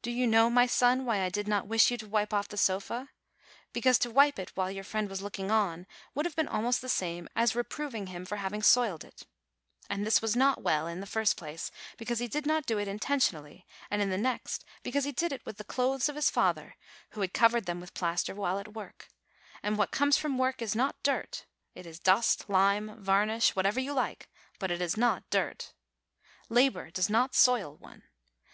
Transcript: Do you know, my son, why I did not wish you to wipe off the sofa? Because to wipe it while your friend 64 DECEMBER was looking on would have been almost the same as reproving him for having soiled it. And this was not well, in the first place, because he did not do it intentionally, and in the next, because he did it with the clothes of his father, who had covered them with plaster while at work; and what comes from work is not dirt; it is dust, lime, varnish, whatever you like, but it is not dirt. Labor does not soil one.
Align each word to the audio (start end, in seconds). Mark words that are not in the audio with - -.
Do 0.00 0.10
you 0.10 0.26
know, 0.26 0.48
my 0.48 0.64
son, 0.64 1.04
why 1.04 1.20
I 1.20 1.28
did 1.28 1.46
not 1.46 1.66
wish 1.68 1.90
you 1.90 1.98
to 1.98 2.08
wipe 2.08 2.32
off 2.32 2.48
the 2.48 2.56
sofa? 2.56 3.10
Because 3.74 3.98
to 3.98 4.10
wipe 4.10 4.38
it 4.38 4.56
while 4.56 4.70
your 4.70 4.84
friend 4.84 5.06
64 5.10 5.28
DECEMBER 5.28 5.36
was 5.36 5.48
looking 5.50 5.50
on 5.50 5.86
would 6.14 6.24
have 6.24 6.34
been 6.34 6.48
almost 6.48 6.80
the 6.80 6.88
same 6.88 7.28
as 7.36 7.54
reproving 7.54 8.06
him 8.06 8.24
for 8.24 8.36
having 8.36 8.62
soiled 8.62 9.04
it. 9.04 9.26
And 9.90 10.06
this 10.06 10.22
was 10.22 10.34
not 10.34 10.62
well, 10.62 10.86
in 10.86 11.00
the 11.00 11.06
first 11.06 11.36
place, 11.36 11.70
because 11.98 12.20
he 12.20 12.26
did 12.26 12.46
not 12.46 12.64
do 12.64 12.78
it 12.78 12.88
intentionally, 12.88 13.66
and 13.90 14.00
in 14.00 14.08
the 14.08 14.16
next, 14.16 14.64
because 14.82 15.04
he 15.04 15.12
did 15.12 15.30
it 15.30 15.44
with 15.44 15.58
the 15.58 15.62
clothes 15.64 16.08
of 16.08 16.16
his 16.16 16.30
father, 16.30 16.76
who 17.10 17.20
had 17.20 17.34
covered 17.34 17.66
them 17.66 17.80
with 17.82 17.92
plaster 17.92 18.34
while 18.34 18.58
at 18.58 18.72
work; 18.72 19.08
and 19.62 19.76
what 19.76 19.90
comes 19.90 20.16
from 20.16 20.38
work 20.38 20.62
is 20.62 20.74
not 20.74 21.02
dirt; 21.02 21.44
it 21.74 21.84
is 21.84 21.98
dust, 22.00 22.48
lime, 22.48 22.98
varnish, 22.98 23.54
whatever 23.54 23.78
you 23.78 23.92
like, 23.92 24.30
but 24.58 24.70
it 24.70 24.80
is 24.80 24.96
not 24.96 25.28
dirt. 25.28 25.74
Labor 26.48 26.90
does 26.90 27.10
not 27.10 27.34
soil 27.34 27.76
one. 27.76 28.04